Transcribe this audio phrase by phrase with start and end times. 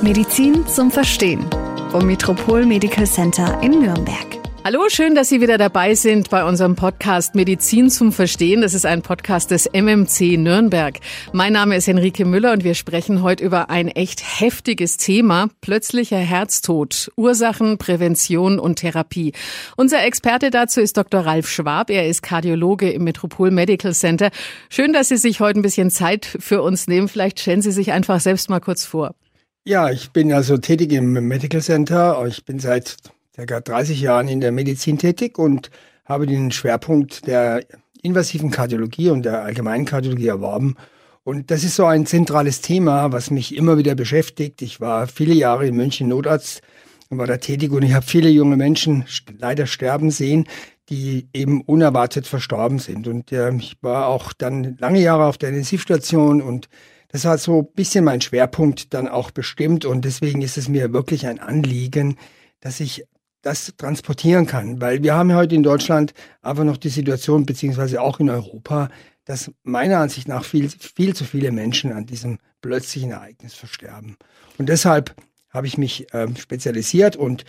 [0.00, 1.44] Medizin zum Verstehen
[1.90, 4.38] vom Metropol Medical Center in Nürnberg.
[4.64, 8.60] Hallo, schön, dass Sie wieder dabei sind bei unserem Podcast Medizin zum Verstehen.
[8.60, 11.00] Das ist ein Podcast des MMC Nürnberg.
[11.32, 16.18] Mein Name ist Henrike Müller und wir sprechen heute über ein echt heftiges Thema, plötzlicher
[16.18, 19.32] Herztod, Ursachen, Prävention und Therapie.
[19.76, 21.22] Unser Experte dazu ist Dr.
[21.22, 21.90] Ralf Schwab.
[21.90, 24.30] Er ist Kardiologe im Metropol Medical Center.
[24.68, 27.08] Schön, dass Sie sich heute ein bisschen Zeit für uns nehmen.
[27.08, 29.16] Vielleicht stellen Sie sich einfach selbst mal kurz vor.
[29.64, 32.24] Ja, ich bin also tätig im Medical Center.
[32.26, 32.96] Ich bin seit
[33.36, 33.60] ca.
[33.60, 35.70] 30 Jahren in der Medizin tätig und
[36.04, 37.64] habe den Schwerpunkt der
[38.02, 40.76] invasiven Kardiologie und der allgemeinen Kardiologie erworben.
[41.22, 44.62] Und das ist so ein zentrales Thema, was mich immer wieder beschäftigt.
[44.62, 46.62] Ich war viele Jahre in München Notarzt
[47.10, 49.04] und war da tätig und ich habe viele junge Menschen
[49.38, 50.46] leider sterben sehen,
[50.88, 53.06] die eben unerwartet verstorben sind.
[53.06, 56.68] Und äh, ich war auch dann lange Jahre auf der Intensivstation und
[57.08, 60.92] das hat so ein bisschen mein Schwerpunkt dann auch bestimmt und deswegen ist es mir
[60.92, 62.16] wirklich ein Anliegen,
[62.60, 63.04] dass ich
[63.42, 64.80] das transportieren kann.
[64.80, 68.90] Weil wir haben heute in Deutschland einfach noch die Situation, beziehungsweise auch in Europa,
[69.24, 74.16] dass meiner Ansicht nach viel, viel zu viele Menschen an diesem plötzlichen Ereignis versterben.
[74.58, 75.14] Und deshalb
[75.50, 77.44] habe ich mich äh, spezialisiert und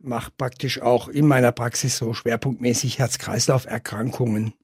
[0.00, 4.54] mache praktisch auch in meiner Praxis so schwerpunktmäßig Herz-Kreislauf-Erkrankungen.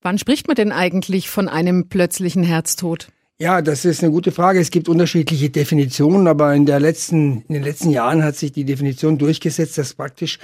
[0.00, 3.08] Wann spricht man denn eigentlich von einem plötzlichen Herztod?
[3.40, 4.60] Ja, das ist eine gute Frage.
[4.60, 8.64] Es gibt unterschiedliche Definitionen, aber in, der letzten, in den letzten Jahren hat sich die
[8.64, 10.38] Definition durchgesetzt, dass praktisch,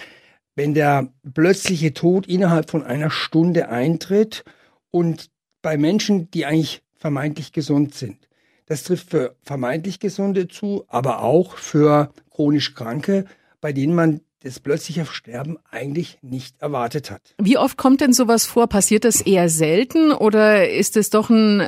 [0.56, 4.44] wenn der plötzliche Tod innerhalb von einer Stunde eintritt
[4.90, 5.30] und
[5.62, 8.28] bei Menschen, die eigentlich vermeintlich gesund sind.
[8.66, 13.24] Das trifft für vermeintlich Gesunde zu, aber auch für chronisch Kranke,
[13.60, 17.34] bei denen man das plötzliche Sterben eigentlich nicht erwartet hat.
[17.38, 18.68] Wie oft kommt denn sowas vor?
[18.68, 21.60] Passiert das eher selten oder ist es doch ein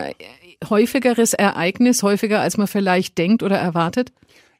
[0.70, 4.12] häufigeres Ereignis, häufiger als man vielleicht denkt oder erwartet?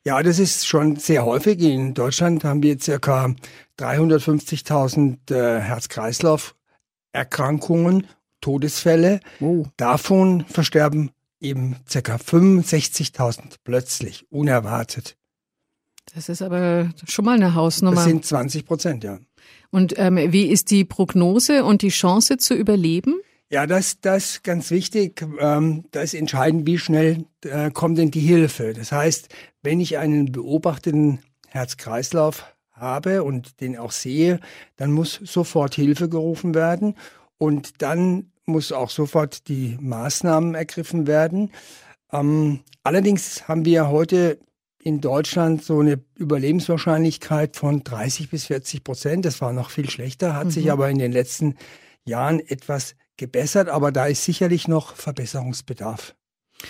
[0.05, 1.59] Ja, das ist schon sehr häufig.
[1.61, 3.35] In Deutschland haben wir circa
[3.79, 8.07] 350.000 äh, Herz-Kreislauf-Erkrankungen,
[8.41, 9.21] Todesfälle.
[9.41, 9.65] Oh.
[9.77, 15.17] Davon versterben eben circa 65.000 plötzlich, unerwartet.
[16.15, 17.97] Das ist aber schon mal eine Hausnummer.
[17.97, 19.19] Das sind 20 Prozent, ja.
[19.71, 23.21] Und ähm, wie ist die Prognose und die Chance zu überleben?
[23.53, 25.27] Ja, das, das ist ganz wichtig.
[25.39, 28.73] Ähm, das ist entscheidend, wie schnell äh, kommt denn die Hilfe.
[28.73, 29.29] Das heißt,
[29.63, 31.19] wenn ich einen beobachteten
[31.49, 34.41] Herz-Kreislauf habe und den auch sehe,
[34.77, 36.95] dann muss sofort Hilfe gerufen werden
[37.37, 41.51] und dann muss auch sofort die Maßnahmen ergriffen werden.
[42.11, 44.39] Ähm, allerdings haben wir heute
[44.83, 49.27] in Deutschland so eine Überlebenswahrscheinlichkeit von 30 bis 40 Prozent.
[49.27, 50.51] Das war noch viel schlechter, hat mhm.
[50.53, 51.57] sich aber in den letzten
[52.07, 56.17] Jahren etwas gebessert, aber da ist sicherlich noch Verbesserungsbedarf.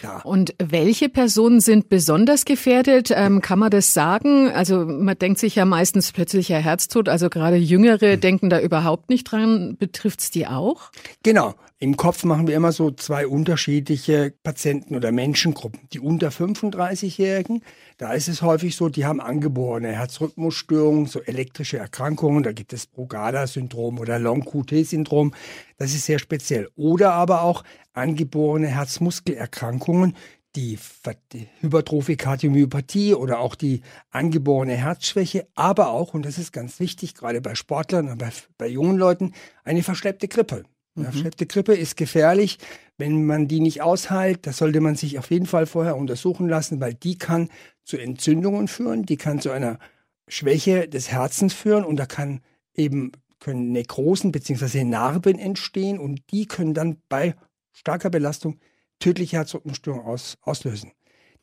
[0.02, 0.20] Ja.
[0.22, 3.10] Und welche Personen sind besonders gefährdet?
[3.10, 4.50] Ähm, kann man das sagen?
[4.50, 8.20] Also man denkt sich ja meistens plötzlicher Herztod, also gerade Jüngere hm.
[8.20, 9.76] denken da überhaupt nicht dran.
[9.78, 10.90] Betrifft es die auch?
[11.22, 11.54] Genau.
[11.82, 15.80] Im Kopf machen wir immer so zwei unterschiedliche Patienten oder Menschengruppen.
[15.92, 17.64] Die unter 35-Jährigen,
[17.98, 22.44] da ist es häufig so, die haben angeborene Herzrhythmusstörungen, so elektrische Erkrankungen.
[22.44, 25.34] Da gibt es Brugada-Syndrom oder Long-QT-Syndrom.
[25.76, 26.68] Das ist sehr speziell.
[26.76, 30.14] Oder aber auch angeborene Herzmuskelerkrankungen,
[30.54, 30.78] die,
[31.32, 33.80] die Hypertrophie Kardiomyopathie oder auch die
[34.12, 38.68] angeborene Herzschwäche, aber auch, und das ist ganz wichtig, gerade bei Sportlern und bei, bei
[38.68, 39.32] jungen Leuten,
[39.64, 40.62] eine verschleppte Grippe.
[40.94, 41.04] Mhm.
[41.04, 42.58] Verschleppte Grippe ist gefährlich.
[42.98, 46.80] Wenn man die nicht aushält, da sollte man sich auf jeden Fall vorher untersuchen lassen,
[46.80, 47.48] weil die kann
[47.84, 49.78] zu Entzündungen führen, die kann zu einer
[50.28, 52.40] Schwäche des Herzens führen und da kann
[52.74, 54.84] eben können Nekrosen bzw.
[54.84, 57.34] Narben entstehen und die können dann bei
[57.72, 58.60] starker Belastung
[59.00, 60.92] tödliche Herzrhythmusstörungen aus, auslösen.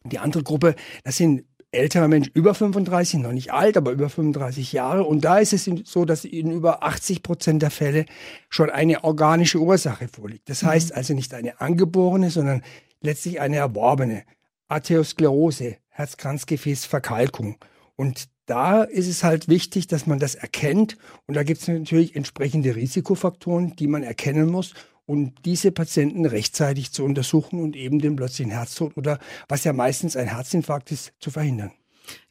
[0.06, 4.74] Die andere Gruppe, das sind älterer Mensch über 35, noch nicht alt, aber über 35
[4.74, 5.04] Jahre.
[5.04, 8.06] Und da ist es so, dass in über 80 Prozent der Fälle
[8.50, 10.50] schon eine organische Ursache vorliegt.
[10.50, 10.98] Das heißt mhm.
[10.98, 12.64] also nicht eine angeborene, sondern
[13.02, 14.24] letztlich eine erworbene
[14.68, 17.58] Arteriosklerose, Herzkranzgefäßverkalkung.
[17.96, 20.98] Und da ist es halt wichtig, dass man das erkennt.
[21.28, 24.74] Und da gibt es natürlich entsprechende Risikofaktoren, die man erkennen muss
[25.10, 29.18] und diese Patienten rechtzeitig zu untersuchen und eben den plötzlichen Herztod oder
[29.48, 31.72] was ja meistens ein Herzinfarkt ist, zu verhindern.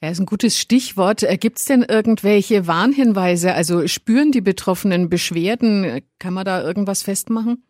[0.00, 1.25] Ja, ist ein gutes Stichwort.
[1.25, 3.52] Äh, Gibt es denn irgendwelche Warnhinweise?
[3.52, 6.02] Also spüren die Betroffenen Beschwerden?
[6.20, 7.64] Kann man da irgendwas festmachen?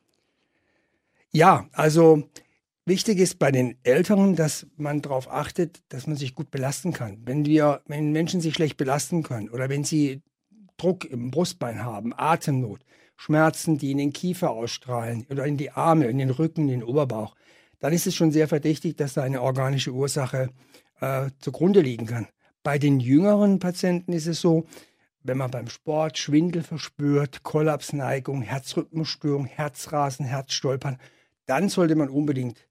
[1.32, 2.24] Ja, also
[2.84, 7.22] wichtig ist bei den Älteren, dass man darauf achtet, dass man sich gut belasten kann.
[7.24, 10.20] Wenn wir, wenn Menschen sich schlecht belasten können oder wenn sie
[10.76, 12.84] Druck im Brustbein haben, Atemnot,
[13.20, 16.84] Schmerzen, die in den Kiefer ausstrahlen oder in die Arme, in den Rücken, in den
[16.84, 17.34] Oberbauch,
[17.80, 20.50] dann ist es schon sehr verdächtig, dass da eine organische Ursache
[21.00, 22.28] äh, zugrunde liegen kann.
[22.62, 24.66] Bei den jüngeren Patienten ist es so,
[25.24, 30.98] wenn man beim Sport Schwindel verspürt, Kollapsneigung, Herzrhythmusstörung, Herzrasen, Herzstolpern,
[31.46, 32.68] dann sollte man unbedingt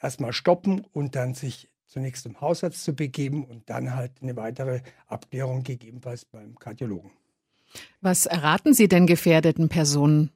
[0.00, 4.80] erstmal stoppen und dann sich zunächst zum Hausarzt zu begeben und dann halt eine weitere
[5.08, 7.10] Abklärung gegebenenfalls beim Kardiologen.
[8.00, 10.30] Was erraten Sie denn gefährdeten Personen?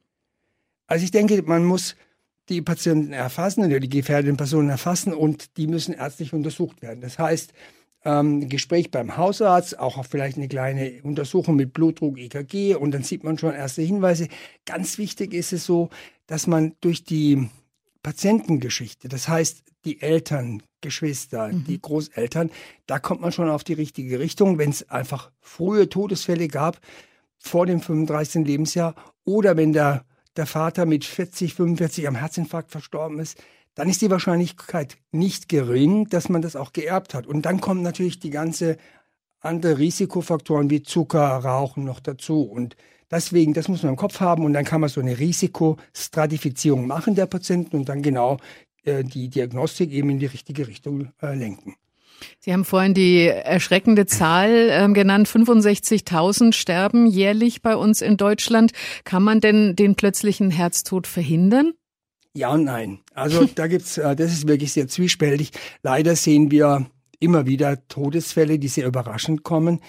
[0.87, 1.95] Also ich denke, man muss
[2.49, 7.01] die Patienten erfassen oder die gefährdeten Personen erfassen und die müssen ärztlich untersucht werden.
[7.01, 7.53] Das heißt,
[8.05, 13.23] ähm, Gespräch beim Hausarzt, auch vielleicht eine kleine Untersuchung mit Blutdruck, EKG und dann sieht
[13.23, 14.27] man schon erste Hinweise.
[14.65, 15.89] Ganz wichtig ist es so,
[16.27, 17.49] dass man durch die
[18.03, 21.63] Patientengeschichte, das heißt die Eltern, Geschwister, mhm.
[21.63, 22.51] die Großeltern,
[22.85, 26.79] da kommt man schon auf die richtige Richtung, wenn es einfach frühe Todesfälle gab
[27.45, 28.45] vor dem 35.
[28.45, 30.05] Lebensjahr oder wenn der,
[30.35, 33.41] der Vater mit 40, 45 am Herzinfarkt verstorben ist,
[33.75, 37.27] dann ist die Wahrscheinlichkeit nicht gering, dass man das auch geerbt hat.
[37.27, 38.77] Und dann kommen natürlich die ganze
[39.41, 42.41] andere Risikofaktoren wie Zucker, Rauchen noch dazu.
[42.41, 42.75] Und
[43.11, 47.15] Deswegen, das muss man im Kopf haben und dann kann man so eine Risikostratifizierung machen
[47.15, 48.39] der Patienten und dann genau
[48.83, 51.75] äh, die Diagnostik eben in die richtige Richtung äh, lenken.
[52.39, 55.27] Sie haben vorhin die erschreckende Zahl ähm, genannt.
[55.27, 58.71] 65.000 sterben jährlich bei uns in Deutschland.
[59.03, 61.73] Kann man denn den plötzlichen Herztod verhindern?
[62.33, 62.99] Ja und nein.
[63.13, 65.51] Also da gibt's, äh, das ist wirklich sehr zwiespältig.
[65.83, 66.85] Leider sehen wir
[67.19, 69.79] immer wieder Todesfälle, die sehr überraschend kommen.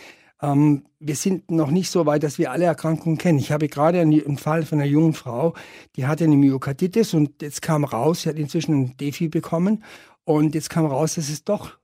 [0.43, 3.39] Ähm, wir sind noch nicht so weit, dass wir alle Erkrankungen kennen.
[3.39, 5.55] Ich habe gerade einen Fall von einer jungen Frau,
[5.97, 9.83] die hatte eine Myokarditis und jetzt kam raus, sie hat inzwischen ein Defi bekommen
[10.25, 11.79] und jetzt kam raus, dass es doch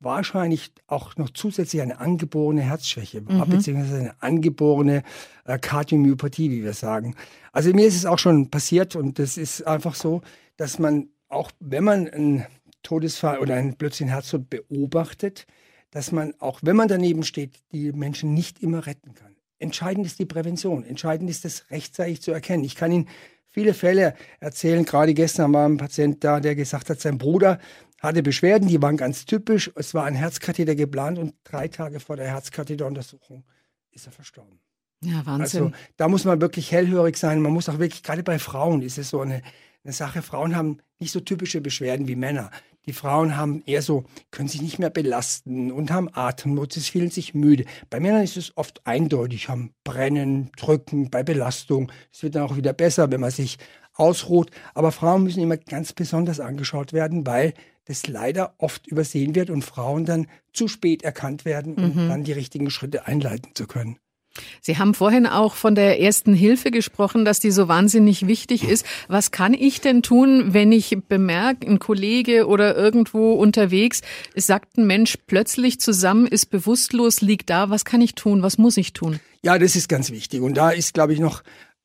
[0.00, 3.50] wahrscheinlich auch noch zusätzlich eine angeborene Herzschwäche war, mhm.
[3.50, 5.02] beziehungsweise eine angeborene
[5.44, 7.14] äh, Kardiomyopathie, wie wir sagen.
[7.52, 10.22] Also mir ist es auch schon passiert und das ist einfach so,
[10.56, 12.46] dass man auch, wenn man einen
[12.82, 15.46] Todesfall oder einen plötzlichen Herztod beobachtet,
[15.90, 19.36] dass man, auch wenn man daneben steht, die Menschen nicht immer retten kann.
[19.58, 20.84] Entscheidend ist die Prävention.
[20.84, 22.64] Entscheidend ist es rechtzeitig zu erkennen.
[22.64, 23.08] Ich kann Ihnen
[23.50, 24.84] viele Fälle erzählen.
[24.84, 27.58] Gerade gestern war ein Patient da, der gesagt hat, sein Bruder
[28.00, 29.70] hatte Beschwerden, die waren ganz typisch.
[29.76, 33.44] Es war ein Herzkatheter geplant und drei Tage vor der Herzkatheteruntersuchung
[33.92, 34.58] ist er verstorben.
[35.02, 35.62] Ja, Wahnsinn.
[35.62, 37.40] Also da muss man wirklich hellhörig sein.
[37.40, 39.42] Man muss auch wirklich, gerade bei Frauen ist es so eine,
[39.84, 42.50] eine Sache, Frauen haben nicht so typische Beschwerden wie Männer.
[42.86, 47.10] Die Frauen haben eher so, können sich nicht mehr belasten und haben Atemnot, sie fühlen
[47.10, 47.64] sich müde.
[47.90, 51.92] Bei Männern ist es oft eindeutig, haben Brennen, Drücken bei Belastung.
[52.12, 53.58] Es wird dann auch wieder besser, wenn man sich
[53.94, 54.50] ausruht.
[54.74, 57.52] Aber Frauen müssen immer ganz besonders angeschaut werden, weil
[57.90, 62.08] das leider oft übersehen wird und Frauen dann zu spät erkannt werden, um mhm.
[62.08, 63.98] dann die richtigen Schritte einleiten zu können.
[64.60, 68.86] Sie haben vorhin auch von der ersten Hilfe gesprochen, dass die so wahnsinnig wichtig ist.
[69.08, 74.02] Was kann ich denn tun, wenn ich bemerke, ein Kollege oder irgendwo unterwegs,
[74.34, 77.70] es sagt ein Mensch plötzlich zusammen, ist bewusstlos, liegt da.
[77.70, 78.42] Was kann ich tun?
[78.42, 79.18] Was muss ich tun?
[79.42, 80.42] Ja, das ist ganz wichtig.
[80.42, 81.42] Und da ist, glaube ich, noch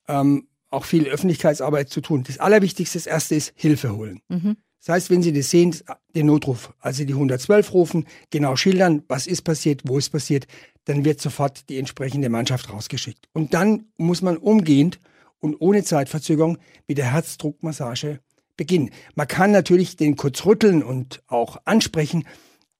[0.07, 2.23] ähm, auch viel Öffentlichkeitsarbeit zu tun.
[2.27, 4.21] Das Allerwichtigste, das Erste ist Hilfe holen.
[4.29, 4.57] Mhm.
[4.85, 5.75] Das heißt, wenn Sie das sehen,
[6.13, 10.45] den Notruf, also die 112 rufen, genau schildern, was ist passiert, wo ist passiert,
[10.85, 13.27] dann wird sofort die entsprechende Mannschaft rausgeschickt.
[13.33, 14.99] Und dann muss man umgehend
[15.39, 18.19] und ohne Zeitverzögerung mit der Herzdruckmassage
[18.57, 18.91] beginnen.
[19.15, 22.23] Man kann natürlich den kurz rütteln und auch ansprechen,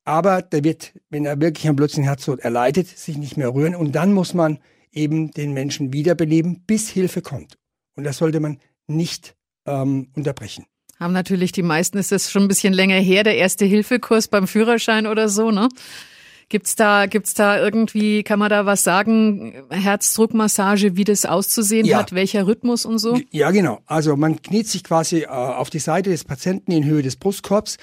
[0.04, 3.94] aber der wird, wenn er wirklich einen plötzlichen Herztod erleidet, sich nicht mehr rühren und
[3.94, 4.60] dann muss man
[4.92, 7.58] eben den Menschen wiederbeleben, bis Hilfe kommt.
[7.96, 9.36] Und das sollte man nicht
[9.66, 10.66] ähm, unterbrechen.
[11.00, 14.48] Haben natürlich die meisten, ist das schon ein bisschen länger her, der erste Hilfekurs beim
[14.48, 15.70] Führerschein oder so, ne?
[16.48, 21.98] Gibt's da, gibt's da irgendwie, kann man da was sagen, Herzdruckmassage, wie das auszusehen ja.
[21.98, 23.20] hat, welcher Rhythmus und so?
[23.32, 23.80] Ja, genau.
[23.88, 27.78] Also man kniet sich quasi äh, auf die Seite des Patienten in Höhe des Brustkorbs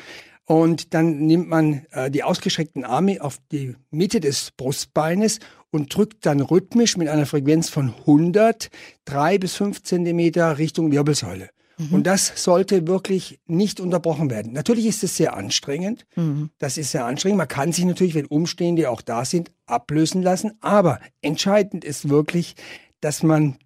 [0.45, 5.41] und dann nimmt man äh, die ausgestreckten Arme auf die Mitte des Brustbeines
[5.71, 8.69] und drückt dann rhythmisch mit einer Frequenz von 100
[9.05, 11.49] drei bis fünf Zentimeter Richtung Wirbelsäule.
[11.89, 11.95] Mhm.
[11.95, 14.53] Und das sollte wirklich nicht unterbrochen werden.
[14.53, 16.07] Natürlich ist es sehr anstrengend.
[16.17, 16.51] Mhm.
[16.59, 17.39] Das ist sehr anstrengend.
[17.39, 20.53] Man kann sich natürlich, wenn Umstehende auch da sind, ablösen lassen.
[20.61, 22.55] Aber entscheidend ist wirklich,
[23.01, 23.59] dass man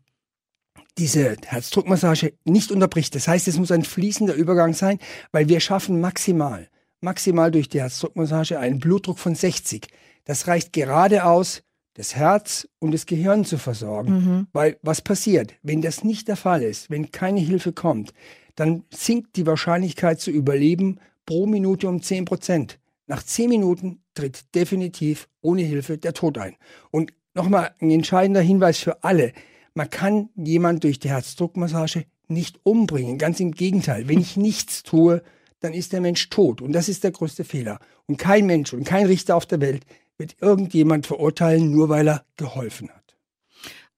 [0.99, 3.15] diese Herzdruckmassage nicht unterbricht.
[3.15, 4.99] Das heißt, es muss ein fließender Übergang sein,
[5.31, 6.69] weil wir schaffen maximal,
[7.01, 9.89] maximal durch die Herzdruckmassage einen Blutdruck von 60.
[10.25, 11.63] Das reicht gerade aus,
[11.97, 14.12] das Herz und das Gehirn zu versorgen.
[14.12, 14.47] Mhm.
[14.53, 18.12] Weil was passiert, wenn das nicht der Fall ist, wenn keine Hilfe kommt,
[18.55, 22.79] dann sinkt die Wahrscheinlichkeit zu überleben pro Minute um 10 Prozent.
[23.07, 26.57] Nach 10 Minuten tritt definitiv ohne Hilfe der Tod ein.
[26.91, 29.33] Und nochmal ein entscheidender Hinweis für alle.
[29.75, 33.19] Man kann jemand durch die Herzdruckmassage nicht umbringen.
[33.19, 34.09] Ganz im Gegenteil.
[34.09, 35.23] Wenn ich nichts tue,
[35.61, 36.61] dann ist der Mensch tot.
[36.61, 37.79] Und das ist der größte Fehler.
[38.07, 39.85] Und kein Mensch und kein Richter auf der Welt
[40.19, 43.07] wird irgendjemand verurteilen, nur weil er geholfen hat.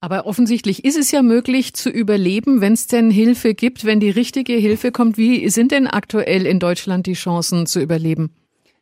[0.00, 4.10] Aber offensichtlich ist es ja möglich zu überleben, wenn es denn Hilfe gibt, wenn die
[4.10, 5.18] richtige Hilfe kommt.
[5.18, 8.30] Wie sind denn aktuell in Deutschland die Chancen zu überleben?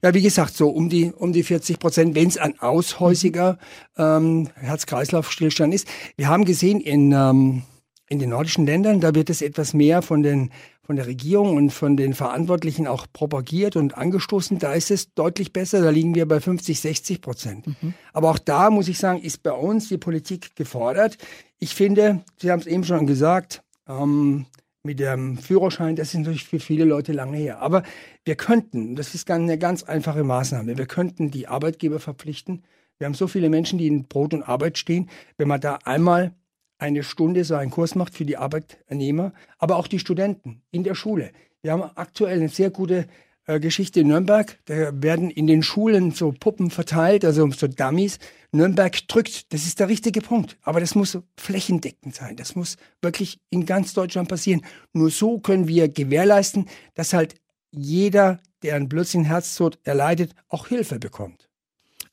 [0.02, 3.59] Ja, wie gesagt, so um die, um die 40 Prozent, wenn es ein aushäusiger
[3.97, 5.88] ähm, Herz-Kreislauf-Stillstand ist.
[6.16, 7.62] Wir haben gesehen in, ähm,
[8.09, 10.50] in den nordischen Ländern, da wird es etwas mehr von den
[10.87, 14.61] von der Regierung und von den Verantwortlichen auch propagiert und angestoßen.
[14.61, 15.83] Da ist es deutlich besser.
[15.83, 17.66] Da liegen wir bei 50, 60 Prozent.
[17.66, 17.95] Mhm.
[18.12, 21.19] Aber auch da muss ich sagen, ist bei uns die Politik gefordert.
[21.59, 24.47] Ich finde, Sie haben es eben schon gesagt, ähm,
[24.85, 27.59] mit dem Führerschein, das ist natürlich für viele Leute lange her.
[27.61, 27.83] Aber
[28.25, 32.62] wir könnten, das ist eine ganz einfache Maßnahme, wir könnten die Arbeitgeber verpflichten.
[32.99, 35.11] Wir haben so viele Menschen, die in Brot und Arbeit stehen.
[35.37, 36.33] Wenn man da einmal
[36.78, 40.95] eine Stunde so einen Kurs macht für die Arbeitnehmer, aber auch die Studenten in der
[40.95, 41.30] Schule.
[41.62, 43.06] Wir haben aktuell eine sehr gute
[43.47, 44.59] äh, Geschichte in Nürnberg.
[44.66, 48.18] Da werden in den Schulen so Puppen verteilt, also so Dummies.
[48.52, 50.59] Nürnberg drückt, das ist der richtige Punkt.
[50.62, 52.37] Aber das muss flächendeckend sein.
[52.37, 54.62] Das muss wirklich in ganz Deutschland passieren.
[54.92, 57.35] Nur so können wir gewährleisten, dass halt
[57.71, 61.45] jeder, der einen plötzlichen Herztod erleidet, auch Hilfe bekommt.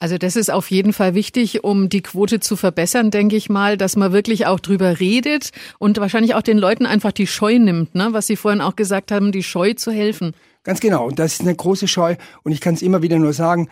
[0.03, 3.77] Also das ist auf jeden Fall wichtig, um die Quote zu verbessern, denke ich mal,
[3.77, 7.95] dass man wirklich auch drüber redet und wahrscheinlich auch den Leuten einfach die Scheu nimmt,
[7.95, 8.09] ne?
[8.11, 10.33] was Sie vorhin auch gesagt haben, die Scheu zu helfen.
[10.63, 11.07] Ganz genau.
[11.07, 12.17] Und das ist eine große Scheu.
[12.43, 13.69] Und ich kann es immer wieder nur sagen,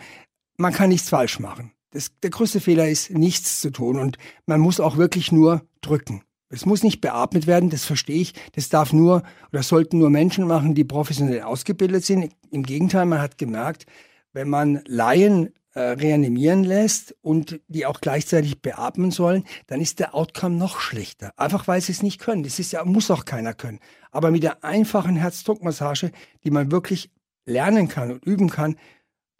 [0.56, 1.72] man kann nichts falsch machen.
[1.90, 3.98] Das, der größte Fehler ist, nichts zu tun.
[3.98, 6.22] Und man muss auch wirklich nur drücken.
[6.48, 8.32] Es muss nicht beatmet werden, das verstehe ich.
[8.54, 9.22] Das darf nur
[9.52, 12.30] oder sollten nur Menschen machen, die professionell ausgebildet sind.
[12.50, 13.84] Im Gegenteil, man hat gemerkt,
[14.32, 20.14] wenn man Laien äh, reanimieren lässt und die auch gleichzeitig beatmen sollen, dann ist der
[20.14, 21.32] Outcome noch schlechter.
[21.38, 22.42] Einfach weil sie es nicht können.
[22.42, 23.80] Das ist ja, muss auch keiner können.
[24.10, 26.12] Aber mit der einfachen Herzdruckmassage,
[26.44, 27.10] die man wirklich
[27.44, 28.76] lernen kann und üben kann,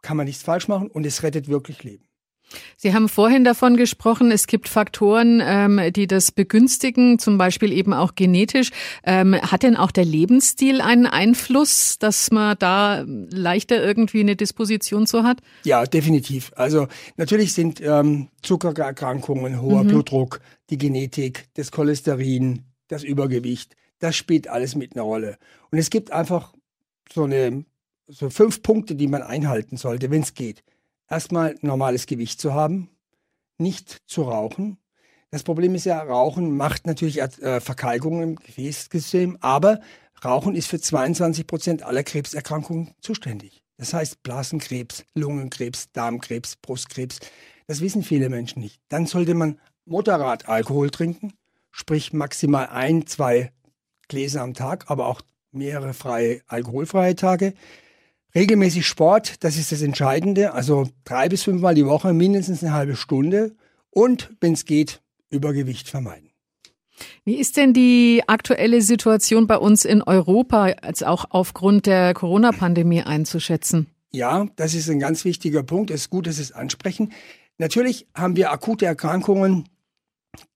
[0.03, 2.05] kann man nichts falsch machen und es rettet wirklich Leben.
[2.77, 7.93] Sie haben vorhin davon gesprochen, es gibt Faktoren, ähm, die das begünstigen, zum Beispiel eben
[7.93, 8.71] auch genetisch.
[9.05, 15.07] Ähm, hat denn auch der Lebensstil einen Einfluss, dass man da leichter irgendwie eine Disposition
[15.07, 15.41] zu hat?
[15.65, 16.53] Ja, definitiv.
[16.57, 19.89] Also natürlich sind ähm, Zuckererkrankungen, hoher mhm.
[19.89, 25.39] Blutdruck, die Genetik, das Cholesterin, das Übergewicht, das spielt alles mit einer Rolle.
[25.71, 26.53] Und es gibt einfach
[27.13, 27.65] so eine
[28.09, 30.63] so fünf Punkte, die man einhalten sollte, wenn es geht
[31.13, 32.89] erstmal normales Gewicht zu haben,
[33.59, 34.79] nicht zu rauchen.
[35.31, 39.81] Das Problem ist ja, Rauchen macht natürlich äh, Verkalkungen im Gefäßsystem, aber
[40.25, 43.63] Rauchen ist für 22 Prozent aller Krebserkrankungen zuständig.
[43.77, 47.21] Das heißt Blasenkrebs, Lungenkrebs, Darmkrebs, Brustkrebs.
[47.67, 48.81] Das wissen viele Menschen nicht.
[48.89, 51.33] Dann sollte man moderat Alkohol trinken,
[51.71, 53.53] sprich maximal ein, zwei
[54.09, 57.55] Gläser am Tag, aber auch mehrere freie alkoholfreie Tage.
[58.35, 60.55] Regelmäßig Sport, das ist das Entscheidende.
[60.55, 63.55] Also drei bis fünfmal die Woche, mindestens eine halbe Stunde.
[63.91, 66.31] Und wenn es geht, Übergewicht vermeiden.
[67.25, 73.03] Wie ist denn die aktuelle Situation bei uns in Europa, als auch aufgrund der Corona-Pandemie
[73.03, 73.89] einzuschätzen?
[74.11, 75.91] Ja, das ist ein ganz wichtiger Punkt.
[75.91, 77.13] Es ist gut, dass Sie es ansprechen.
[77.59, 79.69] Natürlich haben wir akute Erkrankungen,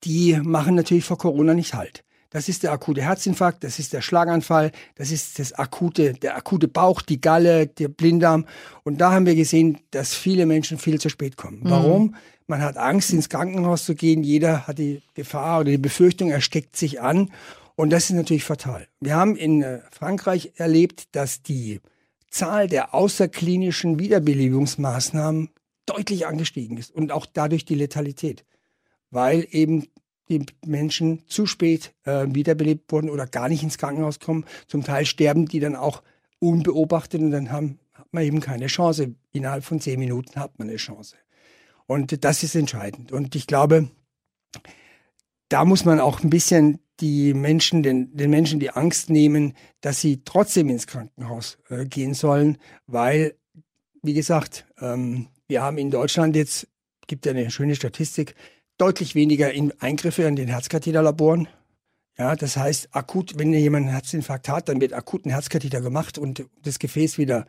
[0.05, 2.05] die machen natürlich vor Corona nicht halt.
[2.31, 6.69] Das ist der akute Herzinfarkt, das ist der Schlaganfall, das ist das akute, der akute
[6.69, 8.47] Bauch, die Galle, der Blinddarm.
[8.85, 11.61] Und da haben wir gesehen, dass viele Menschen viel zu spät kommen.
[11.61, 11.71] Mhm.
[11.71, 12.15] Warum?
[12.47, 14.23] Man hat Angst, ins Krankenhaus zu gehen.
[14.23, 17.31] Jeder hat die Gefahr oder die Befürchtung, er steckt sich an.
[17.75, 18.87] Und das ist natürlich fatal.
[19.01, 21.81] Wir haben in äh, Frankreich erlebt, dass die
[22.31, 25.51] Zahl der außerklinischen Wiederbelebungsmaßnahmen
[25.87, 28.45] deutlich angestiegen ist und auch dadurch die Letalität,
[29.11, 29.89] weil eben
[30.29, 34.45] die Menschen zu spät äh, wiederbelebt wurden oder gar nicht ins Krankenhaus kommen.
[34.67, 36.03] Zum Teil sterben die dann auch
[36.39, 39.15] unbeobachtet und dann haben, hat man eben keine Chance.
[39.33, 41.17] Innerhalb von zehn Minuten hat man eine Chance.
[41.87, 43.13] Und das ist entscheidend.
[43.13, 43.89] Und ich glaube,
[45.49, 50.01] da muss man auch ein bisschen die Menschen, den, den Menschen die Angst nehmen, dass
[50.01, 53.37] sie trotzdem ins Krankenhaus äh, gehen sollen, weil,
[54.03, 56.67] wie gesagt, ähm, wir haben in Deutschland jetzt,
[57.07, 58.35] gibt ja eine schöne Statistik,
[58.79, 61.49] deutlich weniger Eingriffe an den Herzkatheterlaboren.
[62.19, 66.17] Ja, das heißt, akut, wenn jemand einen Herzinfarkt hat, dann wird akut ein Herzkatheter gemacht
[66.19, 67.47] und das Gefäß wieder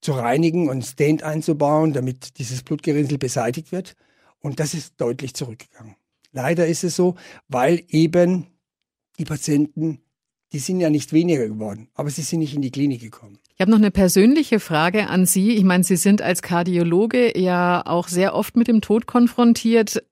[0.00, 3.94] zu reinigen und Stent einzubauen, damit dieses Blutgerinnsel beseitigt wird.
[4.40, 5.96] Und das ist deutlich zurückgegangen.
[6.32, 7.16] Leider ist es so,
[7.48, 8.46] weil eben
[9.18, 10.00] die Patienten,
[10.52, 13.38] die sind ja nicht weniger geworden, aber sie sind nicht in die Klinik gekommen.
[13.54, 15.50] Ich habe noch eine persönliche Frage an Sie.
[15.50, 20.02] Ich meine, Sie sind als Kardiologe ja auch sehr oft mit dem Tod konfrontiert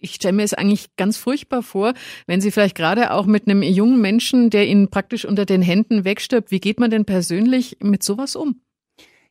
[0.00, 1.94] ich stelle mir es eigentlich ganz furchtbar vor,
[2.26, 6.04] wenn Sie vielleicht gerade auch mit einem jungen Menschen, der Ihnen praktisch unter den Händen
[6.04, 8.60] wegstirbt, wie geht man denn persönlich mit sowas um?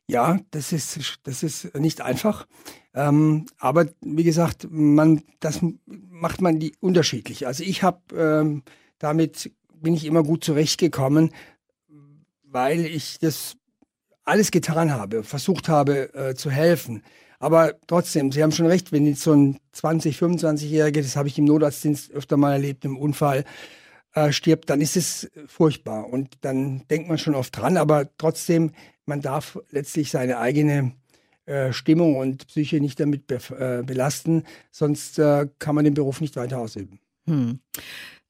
[0.08, 2.46] Ja, das ist, das ist nicht einfach.
[2.94, 7.46] Ähm, aber wie gesagt, man, das macht man die unterschiedlich.
[7.46, 8.62] Also ich habe ähm,
[9.00, 11.30] damit bin ich immer gut zurechtgekommen,
[12.44, 13.56] weil ich das
[14.22, 17.02] alles getan habe, versucht habe äh, zu helfen.
[17.40, 21.38] Aber trotzdem, Sie haben schon recht, wenn jetzt so ein 20, 25-Jähriger, das habe ich
[21.38, 23.44] im Notarztdienst öfter mal erlebt, im Unfall,
[24.14, 26.12] äh, stirbt, dann ist es furchtbar.
[26.12, 28.72] Und dann denkt man schon oft dran, aber trotzdem,
[29.06, 30.92] man darf letztlich seine eigene
[31.46, 36.36] äh, Stimmung und Psyche nicht damit äh, belasten, sonst äh, kann man den Beruf nicht
[36.36, 37.00] weiter ausüben.
[37.26, 37.60] Hm.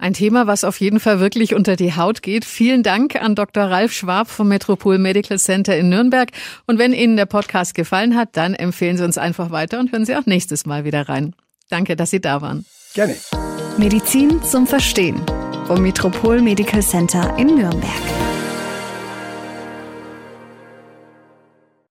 [0.00, 2.46] Ein Thema, was auf jeden Fall wirklich unter die Haut geht.
[2.46, 3.64] Vielen Dank an Dr.
[3.64, 6.30] Ralf Schwab vom Metropol Medical Center in Nürnberg.
[6.66, 10.06] Und wenn Ihnen der Podcast gefallen hat, dann empfehlen Sie uns einfach weiter und hören
[10.06, 11.34] Sie auch nächstes Mal wieder rein.
[11.68, 12.64] Danke, dass Sie da waren.
[12.94, 13.14] Gerne.
[13.76, 15.20] Medizin zum Verstehen
[15.66, 18.29] vom Metropol Medical Center in Nürnberg.